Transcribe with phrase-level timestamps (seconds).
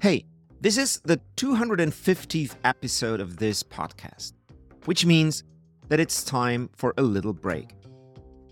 [0.00, 0.26] Hey,
[0.60, 4.32] this is the 250th episode of this podcast,
[4.84, 5.42] which means
[5.88, 7.70] that it's time for a little break.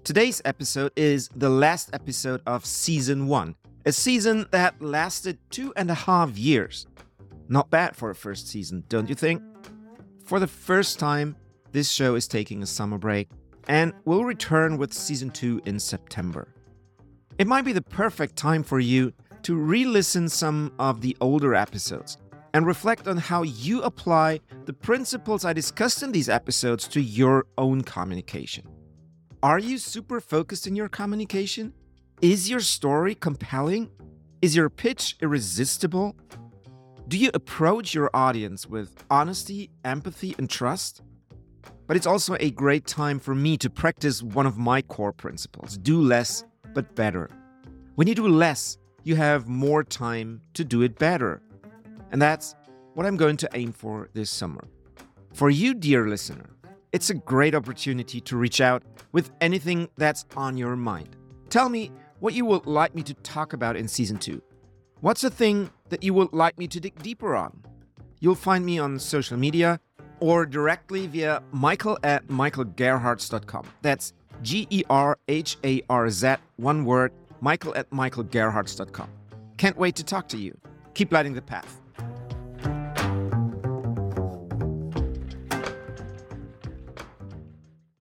[0.03, 3.54] Today's episode is the last episode of season one,
[3.85, 6.89] a season that lasted two and a half years.
[7.49, 9.41] Not bad for a first season, don't you think?
[10.25, 11.37] For the first time,
[11.71, 13.29] this show is taking a summer break
[13.69, 16.49] and will return with season two in September.
[17.39, 19.13] It might be the perfect time for you
[19.47, 22.18] to re listen some of the older episodes
[22.53, 27.46] and reflect on how you apply the principles I discussed in these episodes to your
[27.57, 28.67] own communication.
[29.45, 31.73] Are you super focused in your communication?
[32.20, 33.89] Is your story compelling?
[34.42, 36.17] Is your pitch irresistible?
[37.06, 41.03] Do you approach your audience with honesty, empathy, and trust?
[41.87, 45.78] But it's also a great time for me to practice one of my core principles
[45.78, 46.42] do less,
[46.75, 47.31] but better.
[47.95, 51.41] When you do less, you have more time to do it better.
[52.11, 52.56] And that's
[52.95, 54.65] what I'm going to aim for this summer.
[55.33, 56.51] For you, dear listener,
[56.91, 58.83] it's a great opportunity to reach out
[59.13, 61.15] with anything that's on your mind.
[61.51, 64.43] Tell me what you would like me to talk about in season two.
[65.03, 67.63] What's a thing that you would like me to dig deeper on?
[68.19, 69.79] You'll find me on social media
[70.19, 73.67] or directly via michael at michaelgerharz.com.
[73.83, 79.09] That's G E R H A R Z, one word, michael at michaelgerharz.com.
[79.56, 80.56] Can't wait to talk to you.
[80.95, 81.81] Keep lighting the path.